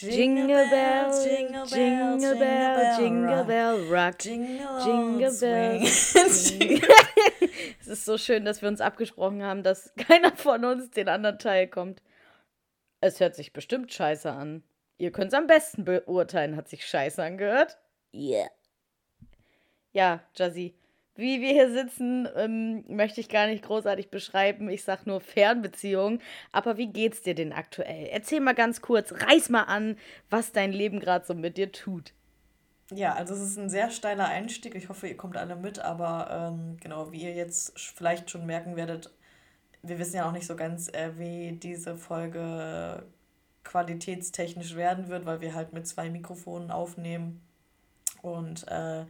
[0.00, 5.82] Jingle bell, jingle bell, jingle bell, jingle bell, rock, jingle, jingle bell.
[7.80, 11.38] es ist so schön, dass wir uns abgesprochen haben, dass keiner von uns den anderen
[11.38, 12.02] Teil kommt.
[13.00, 14.62] Es hört sich bestimmt scheiße an.
[14.98, 16.56] Ihr könnt es am besten beurteilen.
[16.56, 17.78] Hat sich scheiße angehört?
[18.12, 18.50] Yeah.
[19.92, 20.74] Ja, Jazzy.
[21.18, 24.68] Wie wir hier sitzen, ähm, möchte ich gar nicht großartig beschreiben.
[24.68, 26.20] Ich sag nur Fernbeziehung.
[26.52, 28.06] Aber wie geht's dir denn aktuell?
[28.12, 29.96] Erzähl mal ganz kurz, reiß mal an,
[30.30, 32.12] was dein Leben gerade so mit dir tut.
[32.92, 34.76] Ja, also es ist ein sehr steiler Einstieg.
[34.76, 38.76] Ich hoffe, ihr kommt alle mit, aber ähm, genau, wie ihr jetzt vielleicht schon merken
[38.76, 39.10] werdet,
[39.82, 43.02] wir wissen ja auch nicht so ganz, äh, wie diese Folge
[43.64, 47.42] qualitätstechnisch werden wird, weil wir halt mit zwei Mikrofonen aufnehmen
[48.22, 49.04] und äh,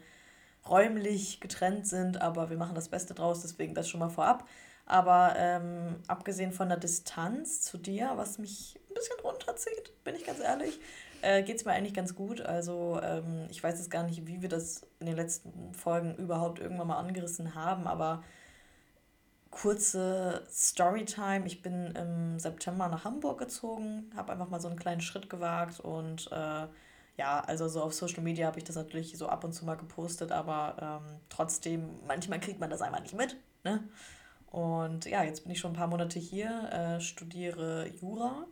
[0.70, 4.46] räumlich getrennt sind, aber wir machen das Beste draus, deswegen das schon mal vorab.
[4.86, 10.24] Aber ähm, abgesehen von der Distanz zu dir, was mich ein bisschen runterzieht, bin ich
[10.24, 10.80] ganz ehrlich,
[11.20, 12.40] äh, geht es mir eigentlich ganz gut.
[12.40, 16.58] Also ähm, ich weiß jetzt gar nicht, wie wir das in den letzten Folgen überhaupt
[16.58, 18.22] irgendwann mal angerissen haben, aber
[19.50, 21.46] kurze Storytime.
[21.46, 25.80] Ich bin im September nach Hamburg gezogen, habe einfach mal so einen kleinen Schritt gewagt
[25.80, 26.66] und äh,
[27.18, 29.76] ja, also so auf Social Media habe ich das natürlich so ab und zu mal
[29.76, 33.36] gepostet, aber ähm, trotzdem, manchmal kriegt man das einfach nicht mit.
[33.64, 33.82] Ne?
[34.50, 38.46] Und ja, jetzt bin ich schon ein paar Monate hier, äh, studiere Jura.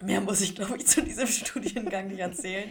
[0.00, 2.68] Mehr muss ich, glaube ich, zu diesem Studiengang nicht erzählen.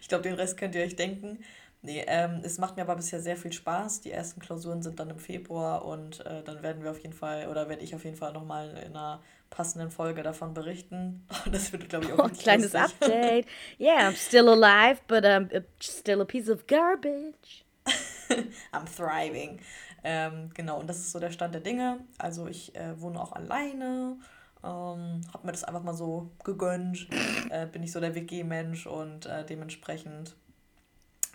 [0.00, 1.38] Ich glaube, den Rest könnt ihr euch denken.
[1.84, 4.02] Nee, ähm, es macht mir aber bisher sehr viel Spaß.
[4.02, 7.48] Die ersten Klausuren sind dann im Februar und äh, dann werden wir auf jeden Fall,
[7.48, 11.26] oder werde ich auf jeden Fall nochmal in einer passenden Folge davon berichten.
[11.50, 13.02] Das wird, glaube ich, auch oh, Kleines lustig.
[13.02, 13.46] Update.
[13.80, 15.48] Yeah, I'm still alive, but I'm
[15.80, 17.64] still a piece of garbage.
[18.72, 19.58] I'm thriving.
[20.04, 21.98] Ähm, genau, und das ist so der Stand der Dinge.
[22.16, 24.18] Also ich äh, wohne auch alleine.
[24.62, 27.08] Ähm, habe mir das einfach mal so gegönnt.
[27.50, 30.36] Äh, bin ich so der WG-Mensch und äh, dementsprechend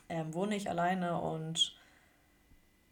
[0.09, 1.75] ähm, wohne ich alleine und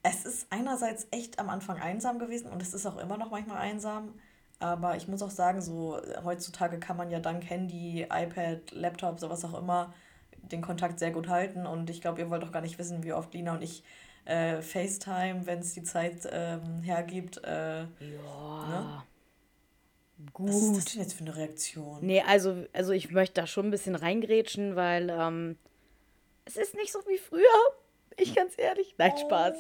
[0.03, 3.57] es ist einerseits echt am Anfang einsam gewesen und es ist auch immer noch manchmal
[3.57, 4.13] einsam.
[4.59, 9.43] Aber ich muss auch sagen, so heutzutage kann man ja dank Handy, iPad, Laptop, sowas
[9.43, 9.93] auch immer,
[10.37, 11.65] den Kontakt sehr gut halten.
[11.65, 13.83] Und ich glaube, ihr wollt auch gar nicht wissen, wie oft Lina und ich
[14.25, 17.43] äh, FaceTime, wenn es die Zeit ähm, hergibt.
[17.43, 17.87] Äh, ja.
[18.69, 19.03] Ne?
[20.33, 20.49] Gut.
[20.49, 21.99] Was ist das denn jetzt für eine Reaktion?
[22.01, 25.57] Nee, also, also ich möchte da schon ein bisschen reingrätschen, weil ähm,
[26.45, 27.43] es ist nicht so wie früher.
[28.17, 28.95] Ich ganz ehrlich.
[28.97, 29.19] Nein, oh.
[29.19, 29.55] Spaß.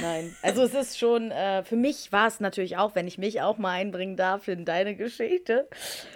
[0.00, 3.40] Nein, also es ist schon, äh, für mich war es natürlich auch, wenn ich mich
[3.42, 5.68] auch mal einbringen darf in deine Geschichte.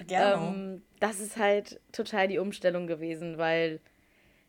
[0.06, 0.46] Gerne.
[0.46, 3.80] Ähm, das ist halt total die Umstellung gewesen, weil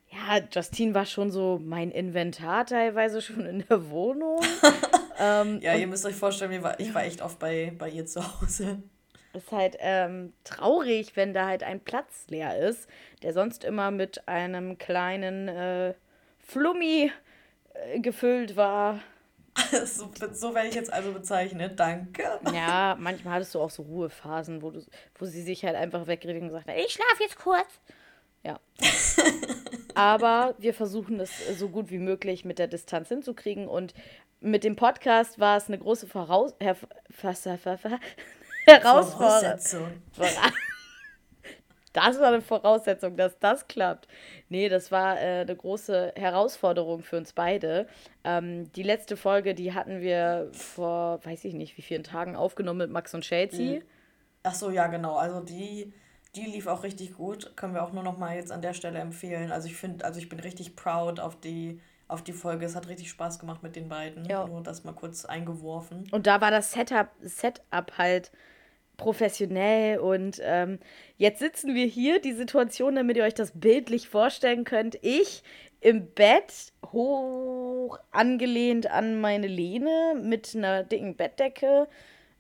[0.10, 4.40] ja, Justine war schon so mein Inventar teilweise schon in der Wohnung.
[5.20, 8.06] ähm, ja, ihr müsst euch vorstellen, ich war, ich war echt oft bei, bei ihr
[8.06, 8.84] zu Hause.
[9.34, 12.88] Ist halt ähm, traurig, wenn da halt ein Platz leer ist,
[13.24, 15.96] der sonst immer mit einem kleinen äh,
[16.40, 17.12] Flummi
[17.74, 19.00] äh, gefüllt war.
[19.86, 22.24] so, so werde ich jetzt also bezeichnet, danke.
[22.54, 24.84] Ja, manchmal hattest du auch so Ruhephasen, wo, du,
[25.16, 27.68] wo sie sich halt einfach wegredet und gesagt hat, ich schlafe jetzt kurz.
[28.44, 28.60] Ja.
[29.96, 33.94] Aber wir versuchen es so gut wie möglich mit der Distanz hinzukriegen und
[34.42, 36.76] mit dem Podcast war es eine große Voraus Her
[38.66, 39.60] Herausforderung.
[41.94, 44.08] Das war eine Voraussetzung, dass das klappt.
[44.50, 47.88] Nee, das war äh, eine große Herausforderung für uns beide.
[48.24, 52.80] Ähm, die letzte Folge, die hatten wir vor, weiß ich nicht, wie vielen Tagen aufgenommen
[52.80, 53.76] mit Max und Chelsea.
[53.80, 53.84] Mhm.
[54.42, 55.18] Ach so, ja, genau.
[55.18, 55.94] Also die,
[56.36, 57.56] die lief auch richtig gut.
[57.56, 59.52] Können wir auch nur noch mal jetzt an der Stelle empfehlen.
[59.52, 62.66] Also ich finde, also ich bin richtig proud auf die auf die Folge.
[62.66, 64.26] Es hat richtig Spaß gemacht mit den beiden.
[64.26, 64.46] Ja.
[64.46, 66.08] Nur das mal kurz eingeworfen.
[66.12, 68.32] Und da war das Setup, Setup halt
[69.04, 70.80] professionell und ähm,
[71.18, 74.98] jetzt sitzen wir hier, die Situation, damit ihr euch das bildlich vorstellen könnt.
[75.02, 75.44] Ich
[75.82, 81.90] im Bett, hoch angelehnt an meine Lehne mit einer dicken Bettdecke,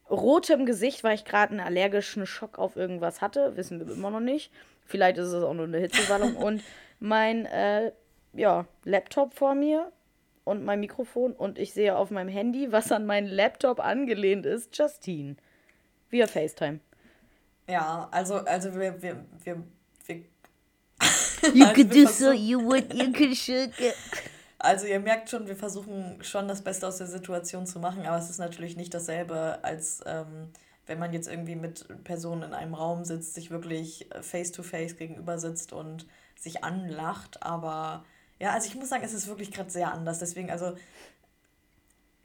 [0.09, 4.21] rotem Gesicht, weil ich gerade einen allergischen Schock auf irgendwas hatte, wissen wir immer noch
[4.21, 4.49] nicht.
[4.85, 6.63] Vielleicht ist es auch nur eine Hitzewallung und
[7.01, 7.91] mein äh,
[8.31, 9.91] ja, Laptop vor mir
[10.45, 14.77] und mein Mikrofon und ich sehe auf meinem Handy, was an meinen Laptop angelehnt ist,
[14.77, 15.35] Justine.
[16.13, 16.79] Via FaceTime.
[17.67, 19.63] Ja, also, also wir, wir, wir,
[20.05, 20.15] wir
[21.53, 23.71] You also could do so, you would, you could should.
[24.59, 28.17] Also ihr merkt schon, wir versuchen schon das Beste aus der Situation zu machen, aber
[28.17, 30.51] es ist natürlich nicht dasselbe, als ähm,
[30.85, 35.37] wenn man jetzt irgendwie mit Personen in einem Raum sitzt, sich wirklich face-to-face -face gegenüber
[35.37, 36.07] sitzt und
[36.39, 37.43] sich anlacht.
[37.43, 38.05] Aber
[38.39, 40.19] ja, also ich muss sagen, es ist wirklich gerade sehr anders.
[40.19, 40.77] Deswegen, also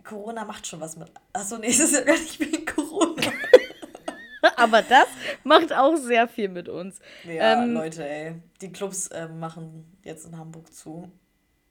[0.04, 1.10] Corona macht schon was mit.
[1.32, 3.22] Achso, nee, es ist ja gar nicht wegen Corona.
[4.58, 5.06] Aber das
[5.44, 7.00] macht auch sehr viel mit uns.
[7.24, 8.34] Ja, ähm, Leute, ey.
[8.60, 11.10] Die Clubs äh, machen jetzt in Hamburg zu.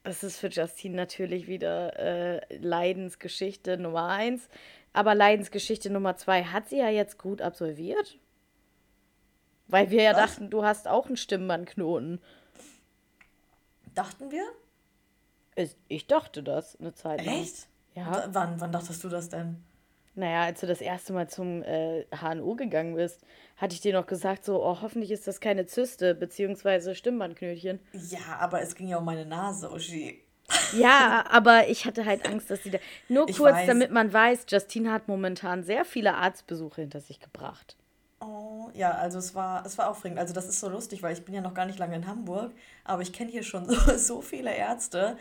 [0.04, 4.48] Das ist für Justine natürlich wieder äh, Leidensgeschichte Nummer eins.
[4.92, 8.18] Aber Leidensgeschichte Nummer zwei hat sie ja jetzt gut absolviert.
[9.66, 10.36] Weil wir ja Was?
[10.36, 12.20] dachten, du hast auch einen Stimmbandknoten.
[13.94, 14.44] Dachten wir?
[15.88, 17.42] Ich dachte das eine Zeit lang.
[17.42, 17.66] Echt?
[17.94, 18.12] Ja.
[18.12, 19.62] W wann, wann dachtest du das denn?
[20.18, 23.24] Naja, als du das erste Mal zum äh, HNO gegangen bist,
[23.56, 27.78] hatte ich dir noch gesagt, so, oh, hoffentlich ist das keine Zyste, beziehungsweise Stimmbandknötchen.
[27.92, 30.24] Ja, aber es ging ja um meine Nase, Uschi.
[30.72, 32.78] Ja, aber ich hatte halt Angst, dass sie da.
[33.08, 33.68] Nur ich kurz, weiß.
[33.68, 37.76] damit man weiß, Justine hat momentan sehr viele Arztbesuche hinter sich gebracht.
[38.20, 40.18] Oh, ja, also es war, es war aufregend.
[40.18, 42.50] Also das ist so lustig, weil ich bin ja noch gar nicht lange in Hamburg,
[42.82, 45.16] aber ich kenne hier schon so, so viele Ärzte.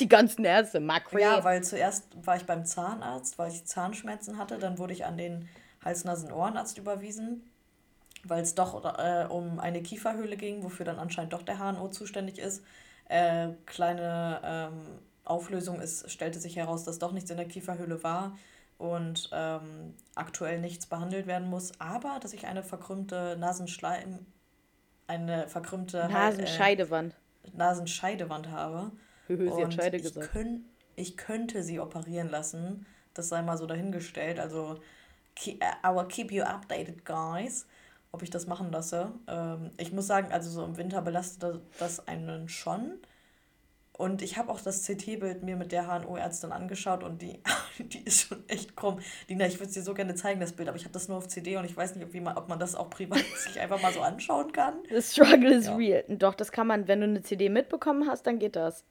[0.00, 1.20] Die ganzen Ärzte, Macri.
[1.20, 5.16] Ja, weil zuerst war ich beim Zahnarzt, weil ich Zahnschmerzen hatte, dann wurde ich an
[5.16, 5.48] den
[5.84, 7.42] Hals-Nasen-Ohrenarzt überwiesen,
[8.24, 12.38] weil es doch äh, um eine Kieferhöhle ging, wofür dann anscheinend doch der HNO zuständig
[12.38, 12.64] ist.
[13.08, 18.36] Äh, kleine ähm, Auflösung, es stellte sich heraus, dass doch nichts in der Kieferhöhle war
[18.78, 24.26] und ähm, aktuell nichts behandelt werden muss, aber dass ich eine verkrümmte Nasenschleim,
[25.06, 27.14] eine verkrümmte Nasenscheidewand,
[27.44, 28.90] äh, Nasenscheidewand habe.
[29.36, 30.32] Sie hat Scheide ich gesagt.
[30.32, 30.64] Könnt,
[30.96, 32.86] ich könnte sie operieren lassen.
[33.14, 34.38] Das sei mal so dahingestellt.
[34.38, 34.78] Also,
[35.34, 37.66] keep, I will keep you updated, guys,
[38.12, 39.12] ob ich das machen lasse.
[39.26, 42.98] Ähm, ich muss sagen, also so im Winter belastet das einen schon.
[44.00, 47.38] Und ich habe auch das CT-Bild mir mit der HNO-Ärztin angeschaut und die,
[47.78, 48.98] die ist schon echt krumm.
[49.28, 51.18] Dina, ich würde es dir so gerne zeigen, das Bild, aber ich habe das nur
[51.18, 53.60] auf CD und ich weiß nicht, ob, wie man, ob man das auch privat sich
[53.60, 54.74] einfach mal so anschauen kann.
[54.88, 55.76] The struggle is ja.
[55.76, 56.04] real.
[56.08, 58.84] Doch, das kann man, wenn du eine CD mitbekommen hast, dann geht das.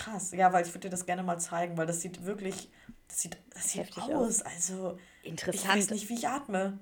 [0.00, 2.70] Krass, ja, weil ich würde dir das gerne mal zeigen, weil das sieht wirklich,
[3.08, 4.10] das sieht, das sieht aus.
[4.10, 4.42] aus.
[4.42, 5.54] Also, Interessant.
[5.54, 6.78] ich weiß nicht, wie ich atme.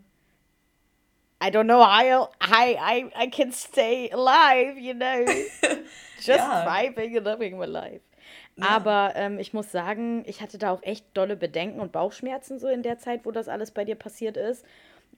[1.43, 5.25] I don't know how I, I, I can stay alive, you know.
[6.17, 6.65] Just ja.
[6.65, 8.03] thriving and living my life.
[8.56, 8.69] Ja.
[8.69, 12.69] Aber ähm, ich muss sagen, ich hatte da auch echt dolle Bedenken und Bauchschmerzen so
[12.69, 14.65] in der Zeit, wo das alles bei dir passiert ist.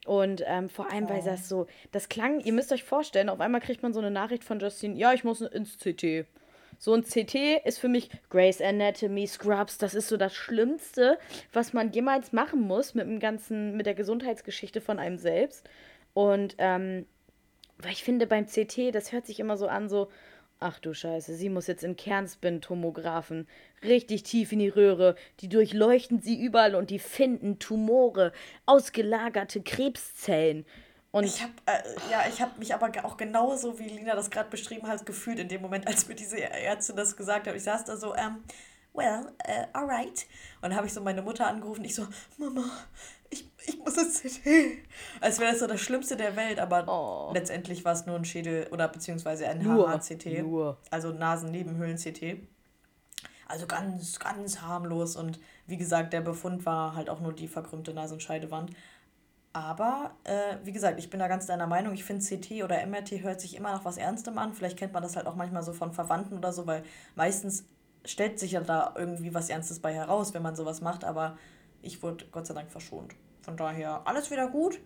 [0.07, 1.11] Und ähm, vor allem, oh.
[1.11, 4.11] weil das so, das klang, ihr müsst euch vorstellen, auf einmal kriegt man so eine
[4.11, 6.27] Nachricht von Justine, ja, ich muss ins CT.
[6.83, 11.19] So ein CT ist für mich Grace Anatomy, Scrubs, das ist so das Schlimmste,
[11.53, 15.69] was man jemals machen muss mit dem ganzen, mit der Gesundheitsgeschichte von einem selbst.
[16.15, 17.05] Und ähm,
[17.77, 20.09] weil ich finde, beim CT, das hört sich immer so an, so,
[20.59, 23.47] ach du Scheiße, sie muss jetzt in Kernspin-Tomographen
[23.85, 28.33] richtig tief in die Röhre, die durchleuchten sie überall und die finden Tumore,
[28.65, 30.65] ausgelagerte Krebszellen.
[31.13, 34.49] Und ich habe äh, ja, ich habe mich aber auch genauso, wie Lina das gerade
[34.49, 37.55] beschrieben hat, gefühlt in dem Moment, als mir diese Ärztin das gesagt hat.
[37.55, 38.45] Ich saß da so, ähm,
[38.93, 40.27] well, uh, alright.
[40.57, 41.85] Und dann habe ich so meine Mutter angerufen.
[41.85, 42.07] Ich so,
[42.39, 42.65] Mama,
[43.29, 44.47] ich, ich muss ins CT.
[45.21, 47.33] Als wäre das so das Schlimmste der Welt, aber oh.
[47.33, 50.45] letztendlich war es nur ein Schädel- oder beziehungsweise ein HH-CT.
[50.91, 52.47] Also Nasennebenhöhlen-CT.
[53.47, 55.17] Also ganz, ganz harmlos.
[55.17, 58.71] Und wie gesagt, der Befund war halt auch nur die verkrümmte Nasenscheidewand.
[59.53, 61.93] Aber, äh, wie gesagt, ich bin da ganz deiner Meinung.
[61.93, 64.55] Ich finde, CT oder MRT hört sich immer nach was Ernstem an.
[64.55, 66.85] Vielleicht kennt man das halt auch manchmal so von Verwandten oder so, weil
[67.17, 67.65] meistens
[68.05, 71.05] stellt sich ja da irgendwie was Ernstes bei heraus, wenn man sowas macht.
[71.05, 71.37] Aber
[71.83, 73.15] ich wurde Gott sei Dank verschont.
[73.43, 74.79] Von daher alles wieder gut.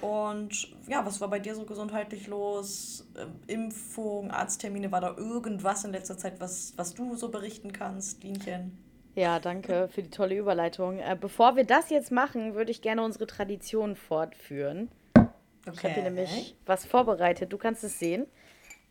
[0.00, 3.08] Und ja, was war bei dir so gesundheitlich los?
[3.16, 8.22] Ähm, Impfung, Arzttermine, war da irgendwas in letzter Zeit, was, was du so berichten kannst,
[8.22, 8.78] Dienchen?
[9.14, 10.98] Ja, danke für die tolle Überleitung.
[10.98, 14.90] Äh, bevor wir das jetzt machen, würde ich gerne unsere Tradition fortführen.
[15.14, 15.72] Okay.
[15.72, 17.52] Ich habe hier nämlich was vorbereitet.
[17.52, 18.26] Du kannst es sehen.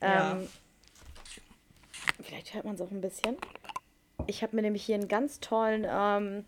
[0.02, 0.34] Ja.
[0.34, 0.48] Ähm,
[2.22, 3.38] vielleicht hört man es auch ein bisschen.
[4.28, 6.46] Ich habe mir nämlich hier einen ganz tollen ähm,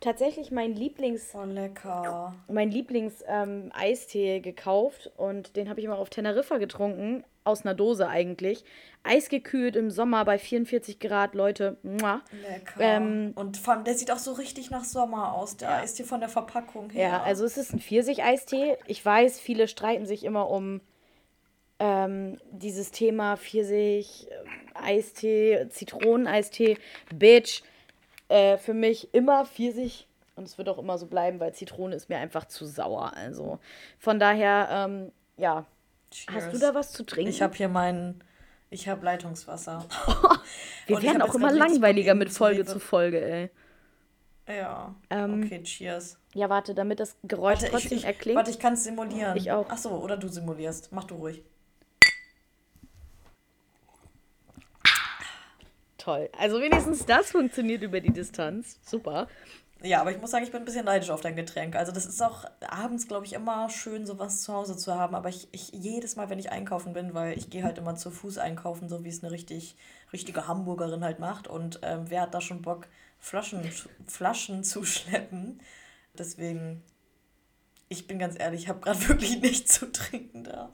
[0.00, 1.34] tatsächlich mein Lieblings.
[1.34, 2.34] Oh, lecker.
[2.48, 7.24] Mein Lieblings-Eistee ähm, gekauft und den habe ich immer auf Teneriffa getrunken.
[7.44, 8.64] Aus einer Dose eigentlich.
[9.02, 11.76] Eisgekühlt im Sommer bei 44 Grad, Leute.
[11.82, 12.80] Lecker.
[12.80, 15.76] Ähm, und vor allem, der sieht auch so richtig nach Sommer aus, der ja.
[15.76, 17.08] Eistee von der Verpackung her.
[17.08, 18.78] Ja, also es ist ein Pfirsich-Eistee.
[18.86, 20.80] Ich weiß, viele streiten sich immer um
[21.78, 26.78] ähm, dieses Thema Pfirsich, äh, Eistee, Zitroneneistee.
[27.14, 27.62] Bitch
[28.28, 32.08] äh, für mich immer Pfirsich und es wird auch immer so bleiben, weil Zitrone ist
[32.08, 33.12] mir einfach zu sauer.
[33.14, 33.58] Also
[33.98, 35.66] von daher, ähm, ja.
[36.14, 36.44] Cheers.
[36.44, 37.28] Hast du da was zu trinken?
[37.28, 38.22] Ich habe hier meinen,
[38.70, 39.84] ich habe Leitungswasser.
[40.86, 43.50] Wir werden auch immer langweiliger mit Folge zu Folge, ey.
[44.46, 44.94] Ja.
[45.10, 46.18] Ähm, okay, cheers.
[46.34, 48.36] Ja, warte, damit das Geräusch warte, trotzdem ich, erklingt.
[48.36, 49.36] Warte, ich kann es simulieren.
[49.36, 49.66] Ich auch.
[49.68, 50.92] Ach so, oder du simulierst.
[50.92, 51.42] Mach du ruhig.
[56.04, 56.28] toll.
[56.38, 58.78] Also wenigstens das funktioniert über die Distanz.
[58.84, 59.26] Super.
[59.84, 61.76] Ja, aber ich muss sagen, ich bin ein bisschen neidisch auf dein Getränk.
[61.76, 65.14] Also das ist auch abends, glaube ich, immer schön, sowas zu Hause zu haben.
[65.14, 68.10] Aber ich, ich jedes Mal, wenn ich einkaufen bin, weil ich gehe halt immer zu
[68.10, 69.76] Fuß einkaufen, so wie es eine richtig,
[70.10, 71.48] richtige Hamburgerin halt macht.
[71.48, 72.88] Und ähm, wer hat da schon Bock,
[73.18, 73.60] Flaschen,
[74.06, 75.60] Flaschen zu schleppen?
[76.16, 76.82] Deswegen,
[77.90, 80.70] ich bin ganz ehrlich, ich habe gerade wirklich nichts zu trinken da.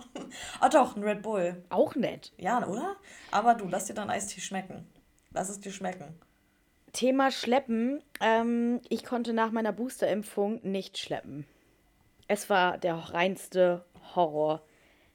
[0.60, 1.64] Ah doch, ein Red Bull.
[1.68, 2.32] Auch nett.
[2.36, 2.94] Ja, oder?
[3.32, 4.86] Aber du, lass dir dein Eistee schmecken.
[5.32, 6.14] Lass es dir schmecken.
[6.92, 8.02] Thema Schleppen.
[8.20, 11.46] Ähm, ich konnte nach meiner Boosterimpfung nicht schleppen.
[12.28, 14.62] Es war der reinste Horror.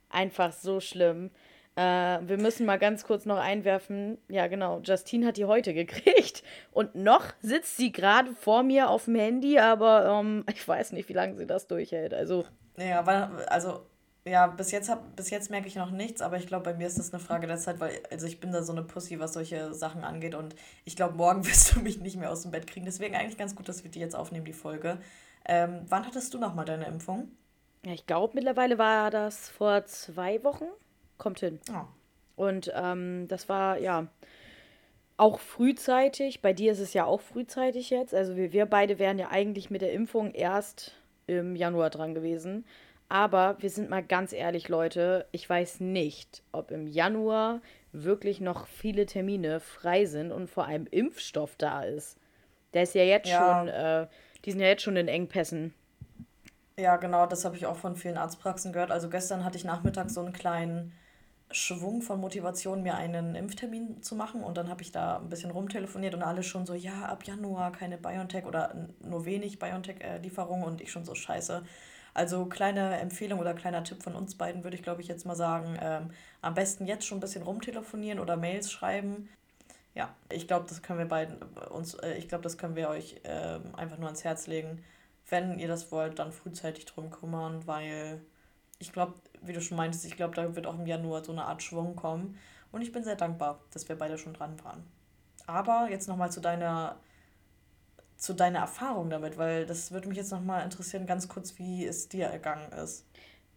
[0.10, 1.32] Einfach so schlimm.
[1.76, 4.18] Äh, wir müssen mal ganz kurz noch einwerfen.
[4.30, 4.80] Ja, genau.
[4.84, 6.44] Justine hat die heute gekriegt.
[6.72, 11.10] Und noch sitzt sie gerade vor mir auf dem Handy, aber ähm, ich weiß nicht,
[11.10, 12.14] wie lange sie das durchhält.
[12.14, 12.46] Also.
[12.78, 13.02] Ja,
[13.48, 13.86] also
[14.28, 16.88] ja, bis jetzt, hab, bis jetzt merke ich noch nichts, aber ich glaube, bei mir
[16.88, 19.34] ist das eine Frage der Zeit, weil also ich bin da so eine Pussy, was
[19.34, 22.66] solche Sachen angeht und ich glaube, morgen wirst du mich nicht mehr aus dem Bett
[22.66, 22.86] kriegen.
[22.86, 24.98] Deswegen eigentlich ganz gut, dass wir die jetzt aufnehmen, die Folge.
[25.46, 27.30] Ähm, wann hattest du nochmal deine Impfung?
[27.86, 30.66] Ja, ich glaube, mittlerweile war das vor zwei Wochen.
[31.20, 31.60] Kommt hin.
[31.72, 31.86] Oh.
[32.36, 34.08] Und ähm, das war, ja,
[35.18, 36.42] auch frühzeitig.
[36.42, 38.14] Bei dir ist es ja auch frühzeitig jetzt.
[38.14, 40.94] Also wir, wir beide wären ja eigentlich mit der Impfung erst
[41.28, 42.66] im Januar dran gewesen.
[43.08, 48.68] Aber wir sind mal ganz ehrlich, Leute, ich weiß nicht, ob im Januar wirklich noch
[48.68, 52.18] viele Termine frei sind und vor allem Impfstoff da ist.
[52.74, 53.60] Der ist ja jetzt ja.
[53.60, 54.08] schon, äh,
[54.44, 55.74] die sind ja jetzt schon in Engpässen.
[56.78, 58.92] Ja, genau, das habe ich auch von vielen Arztpraxen gehört.
[58.92, 60.92] Also gestern hatte ich nachmittags so einen kleinen
[61.52, 64.44] Schwung von Motivation, mir einen Impftermin zu machen.
[64.44, 67.72] Und dann habe ich da ein bisschen rumtelefoniert und alle schon so, ja, ab Januar
[67.72, 70.64] keine BioNTech oder nur wenig BioNTech-Lieferungen.
[70.64, 71.64] Äh, und ich schon so, scheiße
[72.16, 75.36] also kleine Empfehlung oder kleiner Tipp von uns beiden würde ich, glaube ich, jetzt mal
[75.36, 79.30] sagen, ähm, am besten jetzt schon ein bisschen rumtelefonieren oder Mails schreiben.
[79.94, 82.90] Ja, ich glaube, das können wir beiden äh, uns, äh, ich glaube, das können wir
[82.90, 84.82] euch äh, einfach nur ans Herz legen.
[85.30, 88.22] Wenn ihr das wollt, dann frühzeitig drum kümmern, weil
[88.80, 91.46] ich glaube, wie du schon meintest, ich glaube, da wird auch im Januar so eine
[91.46, 92.40] Art Schwung kommen.
[92.72, 94.84] Und ich bin sehr dankbar, dass wir beide schon dran waren.
[95.48, 96.98] Aber jetzt nochmal zu deiner
[98.18, 102.08] zu deiner Erfahrung damit, weil das würde mich jetzt nochmal interessieren, ganz kurz, wie es
[102.08, 103.06] dir ergangen ist.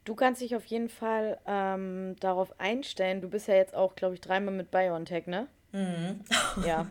[0.04, 3.20] Du kannst dich auf jeden Fall ähm, darauf einstellen.
[3.20, 5.48] Du bist ja jetzt auch, glaube ich, dreimal mit BioNTech, ne?
[5.72, 6.24] Mhm.
[6.66, 6.86] ja.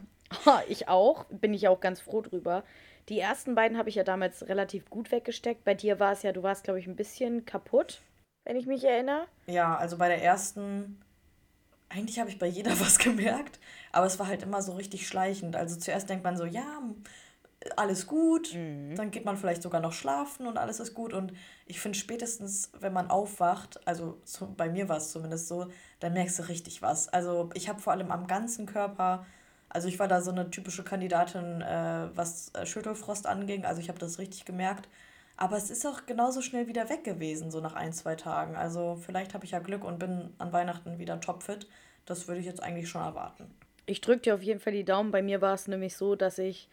[0.68, 1.26] ich auch.
[1.26, 2.64] Bin ich auch ganz froh drüber.
[3.10, 5.64] Die ersten beiden habe ich ja damals relativ gut weggesteckt.
[5.64, 8.02] Bei dir war es ja, du warst, glaube ich, ein bisschen kaputt,
[8.44, 9.26] wenn ich mich erinnere.
[9.48, 11.02] Ja, also bei der ersten,
[11.90, 13.60] eigentlich habe ich bei jeder was gemerkt,
[13.92, 15.56] aber es war halt immer so richtig schleichend.
[15.56, 16.84] Also zuerst denkt man so, ja,
[17.76, 18.96] alles gut, mhm.
[18.96, 21.14] dann geht man vielleicht sogar noch schlafen und alles ist gut.
[21.14, 21.34] Und
[21.66, 25.68] ich finde spätestens, wenn man aufwacht, also so, bei mir war es zumindest so,
[26.00, 27.10] dann merkst du richtig was.
[27.10, 29.26] Also ich habe vor allem am ganzen Körper,
[29.70, 33.90] also ich war da so eine typische Kandidatin, äh, was äh, Schüttelfrost anging, also ich
[33.90, 34.88] habe das richtig gemerkt.
[35.38, 38.56] Aber es ist auch genauso schnell wieder weg gewesen, so nach ein, zwei Tagen.
[38.56, 41.68] Also vielleicht habe ich ja Glück und bin an Weihnachten wieder topfit.
[42.06, 43.46] Das würde ich jetzt eigentlich schon erwarten.
[43.86, 45.12] Ich drücke dir auf jeden Fall die Daumen.
[45.12, 46.68] Bei mir war es nämlich so, dass ich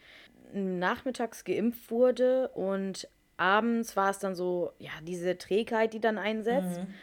[0.53, 6.79] nachmittags geimpft wurde und abends war es dann so, ja, diese Trägheit, die dann einsetzt.
[6.79, 6.93] Mhm.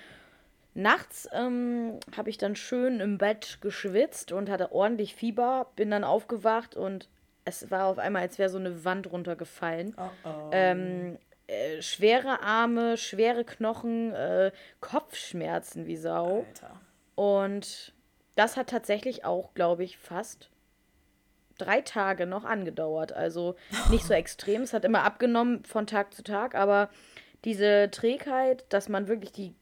[0.75, 6.05] Nachts ähm, habe ich dann schön im Bett geschwitzt und hatte ordentlich Fieber, bin dann
[6.05, 7.09] aufgewacht und
[7.45, 9.95] es war auf einmal, als wäre so eine Wand runtergefallen.
[9.99, 10.51] Oh oh.
[10.53, 16.47] Ähm, äh, schwere Arme, schwere Knochen, äh, Kopfschmerzen wie Sau.
[16.49, 16.81] Alter.
[17.17, 17.93] Und
[18.37, 20.52] das hat tatsächlich auch, glaube ich, fast
[21.65, 23.13] drei Tage noch angedauert.
[23.13, 23.57] Also
[23.91, 24.63] nicht so extrem.
[24.63, 26.91] Es hat immer abgenommen von Tag zu Tag, aber
[27.45, 29.55] diese Trägheit, dass man wirklich die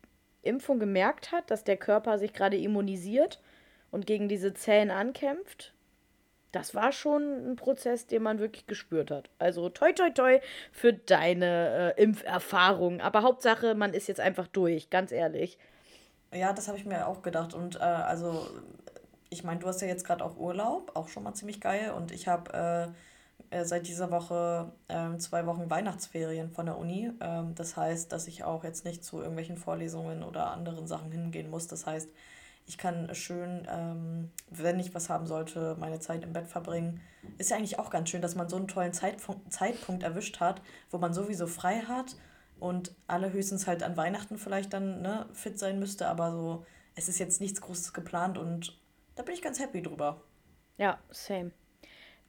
[0.42, 3.40] Impfung gemerkt hat, dass der Körper sich gerade immunisiert
[3.90, 5.74] und gegen diese Zellen ankämpft,
[6.52, 9.30] das war schon ein Prozess, den man wirklich gespürt hat.
[9.38, 10.40] Also toi toi toi
[10.72, 13.00] für deine äh, Impferfahrung.
[13.00, 15.58] Aber Hauptsache, man ist jetzt einfach durch, ganz ehrlich.
[16.32, 17.54] Ja, das habe ich mir auch gedacht.
[17.54, 18.48] Und äh, also
[19.30, 21.92] ich meine, du hast ja jetzt gerade auch Urlaub, auch schon mal ziemlich geil.
[21.92, 22.92] Und ich habe
[23.50, 27.10] äh, äh, seit dieser Woche äh, zwei Wochen Weihnachtsferien von der Uni.
[27.20, 31.48] Ähm, das heißt, dass ich auch jetzt nicht zu irgendwelchen Vorlesungen oder anderen Sachen hingehen
[31.48, 31.68] muss.
[31.68, 32.08] Das heißt,
[32.66, 37.00] ich kann schön, ähm, wenn ich was haben sollte, meine Zeit im Bett verbringen.
[37.38, 40.60] Ist ja eigentlich auch ganz schön, dass man so einen tollen Zeitpunkt, Zeitpunkt erwischt hat,
[40.90, 42.16] wo man sowieso frei hat
[42.60, 47.08] und alle höchstens halt an Weihnachten vielleicht dann ne, fit sein müsste, aber so, es
[47.08, 48.78] ist jetzt nichts Großes geplant und
[49.14, 50.22] da bin ich ganz happy drüber.
[50.78, 51.52] Ja, same.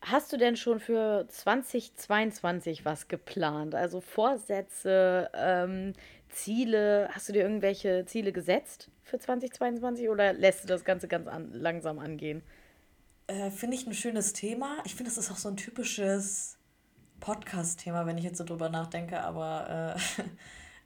[0.01, 3.75] Hast du denn schon für 2022 was geplant?
[3.75, 5.93] Also Vorsätze, ähm,
[6.29, 7.07] Ziele?
[7.11, 11.51] Hast du dir irgendwelche Ziele gesetzt für 2022 oder lässt du das Ganze ganz an,
[11.53, 12.41] langsam angehen?
[13.27, 14.77] Äh, finde ich ein schönes Thema.
[14.85, 16.57] Ich finde, das ist auch so ein typisches
[17.19, 20.23] Podcast-Thema, wenn ich jetzt so drüber nachdenke, aber äh,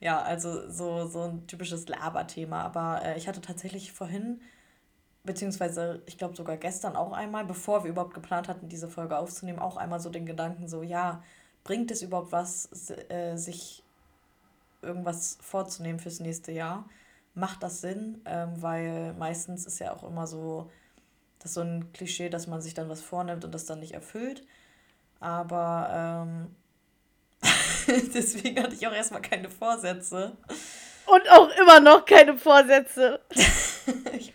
[0.04, 2.62] ja, also so, so ein typisches Laberthema.
[2.62, 4.42] Aber äh, ich hatte tatsächlich vorhin,
[5.26, 9.58] beziehungsweise ich glaube sogar gestern auch einmal, bevor wir überhaupt geplant hatten, diese Folge aufzunehmen,
[9.58, 11.22] auch einmal so den Gedanken, so ja,
[11.64, 12.68] bringt es überhaupt was,
[13.10, 13.82] äh, sich
[14.82, 16.88] irgendwas vorzunehmen fürs nächste Jahr?
[17.34, 18.22] Macht das Sinn?
[18.24, 20.70] Ähm, weil meistens ist ja auch immer so,
[21.40, 24.46] das so ein Klischee, dass man sich dann was vornimmt und das dann nicht erfüllt.
[25.20, 26.56] Aber ähm,
[28.14, 30.36] deswegen hatte ich auch erstmal keine Vorsätze.
[31.06, 33.20] Und auch immer noch keine Vorsätze.
[34.12, 34.32] ich,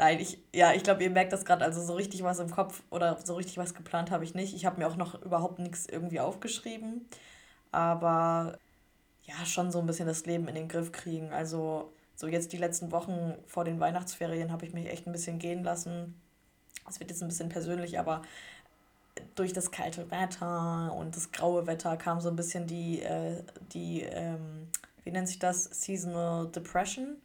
[0.00, 2.82] nein, ich, ja, ich glaube, ihr merkt das gerade, also so richtig was im Kopf
[2.90, 4.54] oder so richtig was geplant habe ich nicht.
[4.54, 7.06] Ich habe mir auch noch überhaupt nichts irgendwie aufgeschrieben.
[7.70, 8.58] Aber
[9.24, 11.30] ja, schon so ein bisschen das Leben in den Griff kriegen.
[11.32, 15.38] Also so jetzt die letzten Wochen vor den Weihnachtsferien habe ich mich echt ein bisschen
[15.38, 16.18] gehen lassen.
[16.88, 18.22] Es wird jetzt ein bisschen persönlich, aber
[19.34, 23.42] durch das kalte Wetter und das graue Wetter kam so ein bisschen die, äh,
[23.74, 24.68] die ähm,
[25.04, 27.16] wie nennt sich das, Seasonal Depression?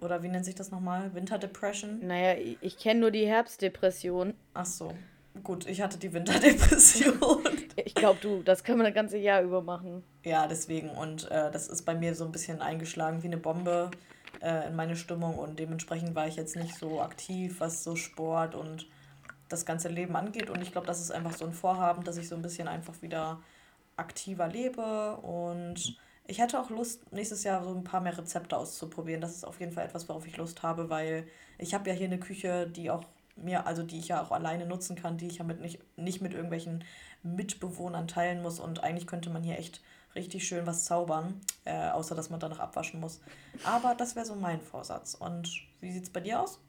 [0.00, 1.14] Oder wie nennt sich das nochmal?
[1.14, 2.06] Winter Depression?
[2.06, 4.34] Naja, ich kenne nur die Herbstdepression.
[4.54, 4.94] Ach so.
[5.42, 7.42] Gut, ich hatte die Winterdepression.
[7.76, 10.04] ich glaube, du, das können wir das ganze Jahr über machen.
[10.22, 10.90] Ja, deswegen.
[10.90, 13.90] Und äh, das ist bei mir so ein bisschen eingeschlagen wie eine Bombe
[14.40, 15.36] äh, in meine Stimmung.
[15.36, 18.86] Und dementsprechend war ich jetzt nicht so aktiv, was so Sport und
[19.48, 20.50] das ganze Leben angeht.
[20.50, 23.02] Und ich glaube, das ist einfach so ein Vorhaben, dass ich so ein bisschen einfach
[23.02, 23.40] wieder
[23.96, 25.16] aktiver lebe.
[25.16, 29.20] Und ich hätte auch Lust, nächstes Jahr so ein paar mehr Rezepte auszuprobieren.
[29.20, 31.26] Das ist auf jeden Fall etwas, worauf ich Lust habe, weil
[31.58, 33.04] ich habe ja hier eine Küche, die auch
[33.36, 36.22] mir, also die ich ja auch alleine nutzen kann, die ich ja mit nicht, nicht
[36.22, 36.84] mit irgendwelchen
[37.22, 38.58] Mitbewohnern teilen muss.
[38.58, 39.82] Und eigentlich könnte man hier echt
[40.14, 43.20] richtig schön was zaubern, äh, außer dass man danach abwaschen muss.
[43.64, 45.14] Aber das wäre so mein Vorsatz.
[45.14, 45.50] Und
[45.80, 46.60] wie sieht es bei dir aus?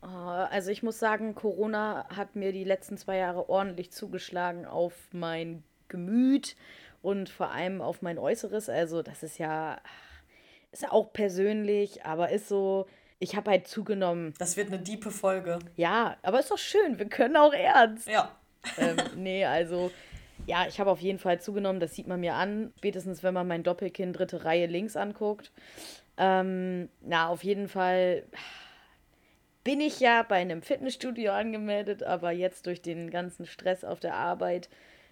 [0.00, 4.94] Ah, also ich muss sagen, Corona hat mir die letzten zwei Jahre ordentlich zugeschlagen auf
[5.12, 6.56] mein Gemüt
[7.02, 8.68] und vor allem auf mein Äußeres.
[8.68, 9.78] Also das ist ja,
[10.72, 12.86] ist ja auch persönlich, aber ist so,
[13.18, 14.34] ich habe halt zugenommen.
[14.38, 15.58] Das wird eine diepe Folge.
[15.76, 18.08] Ja, aber ist doch schön, wir können auch ernst.
[18.08, 18.34] Ja.
[18.78, 19.90] ähm, nee, also
[20.46, 23.48] ja, ich habe auf jeden Fall zugenommen, das sieht man mir an, spätestens wenn man
[23.48, 25.50] mein Doppelkind dritte Reihe links anguckt.
[26.18, 28.24] Ähm, na, auf jeden Fall
[29.64, 34.14] bin ich ja bei einem Fitnessstudio angemeldet, aber jetzt durch den ganzen Stress auf der
[34.14, 34.68] Arbeit,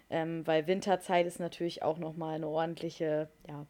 [0.09, 3.65] ähm, weil Winterzeit ist natürlich auch nochmal eine ordentliche, ja,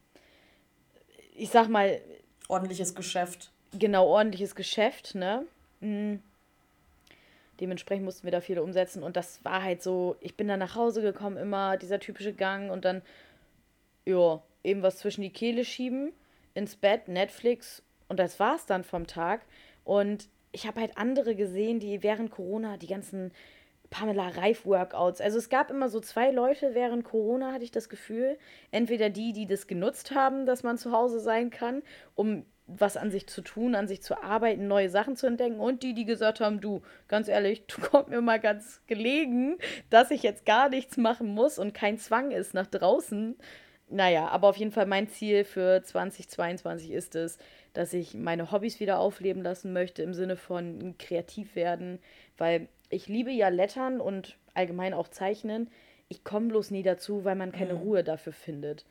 [1.35, 1.99] ich sag mal.
[2.47, 3.51] Ordentliches Geschäft.
[3.73, 5.45] Genau, ordentliches Geschäft, ne?
[5.79, 6.21] Mhm.
[7.59, 10.75] Dementsprechend mussten wir da viel umsetzen und das war halt so, ich bin dann nach
[10.75, 13.01] Hause gekommen, immer dieser typische Gang und dann,
[14.05, 16.11] ja, eben was zwischen die Kehle schieben,
[16.53, 19.41] ins Bett, Netflix und das war's dann vom Tag.
[19.85, 23.31] Und ich habe halt andere gesehen, die während Corona die ganzen
[23.95, 25.21] Pamela Reif Workouts.
[25.21, 28.37] Also es gab immer so zwei Leute während Corona, hatte ich das Gefühl.
[28.69, 31.81] Entweder die, die das genutzt haben, dass man zu Hause sein kann,
[32.13, 35.81] um was an sich zu tun, an sich zu arbeiten, neue Sachen zu entdecken und
[35.81, 39.57] die, die gesagt haben, du, ganz ehrlich, du kommst mir mal ganz gelegen,
[39.89, 43.37] dass ich jetzt gar nichts machen muss und kein Zwang ist nach draußen.
[43.87, 47.37] Naja, aber auf jeden Fall mein Ziel für 2022 ist es,
[47.71, 51.99] dass ich meine Hobbys wieder aufleben lassen möchte im Sinne von kreativ werden,
[52.37, 55.69] weil ich liebe ja Lettern und allgemein auch Zeichnen.
[56.07, 57.79] Ich komme bloß nie dazu, weil man keine mhm.
[57.81, 58.85] Ruhe dafür findet.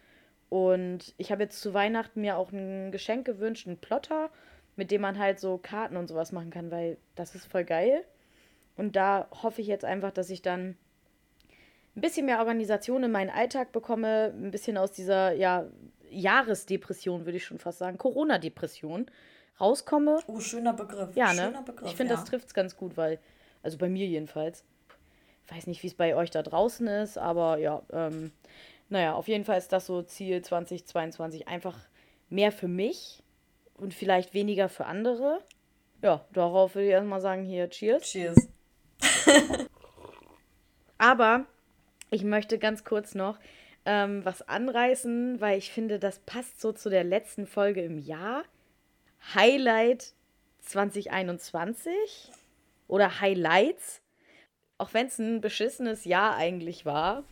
[0.50, 4.30] Und ich habe jetzt zu Weihnachten mir auch ein Geschenk gewünscht, einen Plotter,
[4.76, 8.04] mit dem man halt so Karten und sowas machen kann, weil das ist voll geil.
[8.76, 10.76] Und da hoffe ich jetzt einfach, dass ich dann
[11.96, 15.66] ein bisschen mehr Organisation in meinen Alltag bekomme, ein bisschen aus dieser ja,
[16.10, 19.06] Jahresdepression, würde ich schon fast sagen, Corona-Depression
[19.60, 20.18] rauskomme.
[20.26, 21.14] Oh, schöner Begriff.
[21.14, 21.42] Ja, ne?
[21.42, 22.20] Schöner Begriff, ich finde, ja.
[22.20, 23.18] das trifft es ganz gut, weil,
[23.64, 24.64] also bei mir jedenfalls.
[25.46, 28.32] Ich weiß nicht, wie es bei euch da draußen ist, aber ja, ähm,
[28.88, 31.48] naja, auf jeden Fall ist das so Ziel 2022.
[31.48, 31.78] Einfach
[32.30, 33.22] mehr für mich
[33.74, 35.40] und vielleicht weniger für andere.
[36.02, 38.02] Ja, darauf würde ich erstmal sagen, hier, cheers.
[38.02, 38.48] Cheers.
[40.98, 41.46] aber
[42.10, 43.38] ich möchte ganz kurz noch
[43.86, 48.44] ähm, was anreißen, weil ich finde, das passt so zu der letzten Folge im Jahr.
[49.34, 50.12] Highlight
[50.60, 52.30] 2021
[52.88, 54.00] oder Highlights.
[54.78, 57.24] Auch wenn es ein beschissenes Jahr eigentlich war,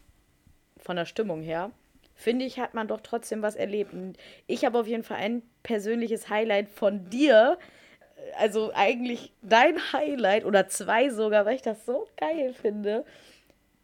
[0.78, 1.70] von der Stimmung her,
[2.14, 3.92] finde ich, hat man doch trotzdem was erlebt.
[3.92, 7.58] Und ich habe auf jeden Fall ein persönliches Highlight von dir.
[8.38, 13.04] Also eigentlich dein Highlight oder zwei sogar, weil ich das so geil finde.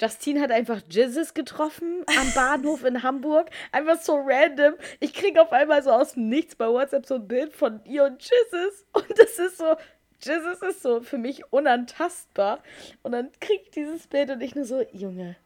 [0.00, 3.50] Justine hat einfach Jizzes getroffen am Bahnhof in Hamburg.
[3.72, 4.74] Einfach so random.
[5.00, 8.04] Ich kriege auf einmal so aus dem Nichts bei WhatsApp so ein Bild von ihr
[8.04, 8.86] und Jizzes.
[8.92, 9.74] Und das ist so,
[10.20, 12.60] Jesus ist so für mich unantastbar.
[13.02, 15.36] Und dann kriege ich dieses Bild und ich nur so, Junge,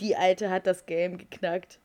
[0.00, 1.78] die Alte hat das Game geknackt.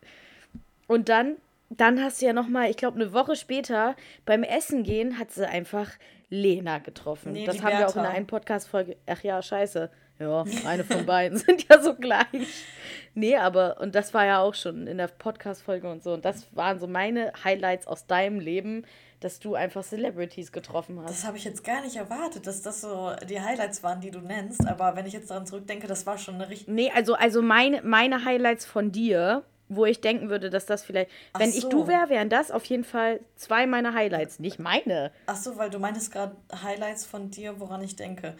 [0.87, 1.37] Und dann,
[1.69, 5.47] dann hast du ja nochmal, ich glaube, eine Woche später beim Essen gehen hat sie
[5.47, 5.91] einfach
[6.29, 7.33] Lena getroffen.
[7.33, 8.97] Nee, das haben wir auch in einer Podcast-Folge.
[9.05, 9.89] Ach ja, scheiße.
[10.19, 12.65] Ja, eine von beiden sind ja so gleich.
[13.15, 16.13] Nee, aber, und das war ja auch schon in der Podcast-Folge und so.
[16.13, 18.85] Und das waren so meine Highlights aus deinem Leben,
[19.21, 21.09] dass du einfach Celebrities getroffen hast.
[21.09, 24.19] Das habe ich jetzt gar nicht erwartet, dass das so die Highlights waren, die du
[24.19, 24.67] nennst.
[24.67, 26.71] Aber wenn ich jetzt daran zurückdenke, das war schon eine richtige.
[26.71, 31.11] Nee, also, also meine, meine Highlights von dir, wo ich denken würde, dass das vielleicht.
[31.33, 31.57] Ach wenn so.
[31.59, 35.11] ich du wäre, wären das auf jeden Fall zwei meiner Highlights, nicht meine.
[35.27, 38.35] Ach so, weil du meintest gerade Highlights von dir, woran ich denke.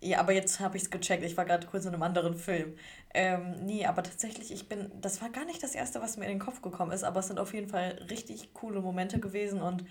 [0.00, 1.24] Ja, aber jetzt habe ich es gecheckt.
[1.24, 2.74] Ich war gerade kurz in einem anderen Film.
[3.14, 6.32] Ähm, nee, aber tatsächlich, ich bin, das war gar nicht das Erste, was mir in
[6.32, 9.84] den Kopf gekommen ist, aber es sind auf jeden Fall richtig coole Momente gewesen und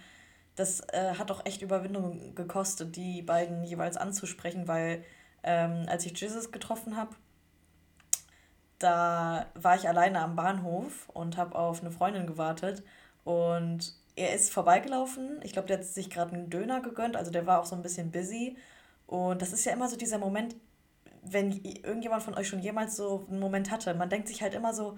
[0.55, 5.03] das äh, hat auch echt Überwindung gekostet, die beiden jeweils anzusprechen, weil
[5.43, 7.15] ähm, als ich Jesus getroffen habe,
[8.79, 12.83] da war ich alleine am Bahnhof und habe auf eine Freundin gewartet
[13.23, 15.39] und er ist vorbeigelaufen.
[15.43, 17.81] Ich glaube, der hat sich gerade einen Döner gegönnt, also der war auch so ein
[17.81, 18.57] bisschen busy
[19.07, 20.55] und das ist ja immer so dieser Moment,
[21.21, 24.73] wenn irgendjemand von euch schon jemals so einen Moment hatte, man denkt sich halt immer
[24.73, 24.97] so,